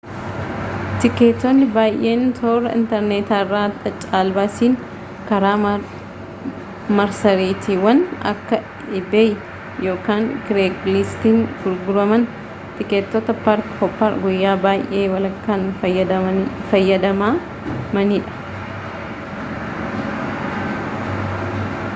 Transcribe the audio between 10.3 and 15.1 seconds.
kireegliistiin gurguraman tikeettota park hooppar guyya-baaayyee